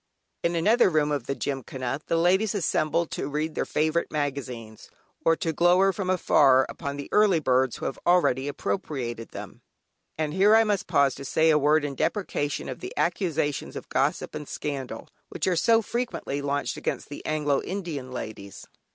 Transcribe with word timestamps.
In 0.41 0.55
another 0.55 0.89
room 0.89 1.11
of 1.11 1.27
the 1.27 1.35
Gymkhana 1.35 2.01
the 2.07 2.17
ladies 2.17 2.55
assemble 2.55 3.05
to 3.05 3.27
read 3.27 3.53
their 3.53 3.67
favourite 3.67 4.09
magazines, 4.11 4.89
or 5.23 5.35
to 5.35 5.53
glower 5.53 5.93
from 5.93 6.09
afar 6.09 6.65
upon 6.69 6.97
the 6.97 7.07
early 7.11 7.39
birds 7.39 7.75
who 7.75 7.85
have 7.85 7.99
already 8.07 8.47
appropriated 8.47 9.29
them. 9.29 9.61
And 10.17 10.33
here 10.33 10.55
I 10.55 10.63
must 10.63 10.87
pause 10.87 11.13
to 11.13 11.23
say 11.23 11.51
a 11.51 11.59
word 11.59 11.85
in 11.85 11.93
deprecation 11.93 12.67
of 12.67 12.79
the 12.79 12.97
accusations 12.97 13.75
of 13.75 13.89
gossip 13.89 14.33
and 14.33 14.47
scandal, 14.47 15.07
which 15.29 15.45
are 15.45 15.55
so 15.55 15.83
frequently 15.83 16.41
launched 16.41 16.77
against 16.77 17.09
the 17.09 17.23
Anglo 17.23 17.61
Indian 17.61 18.11
ladies. 18.11 18.65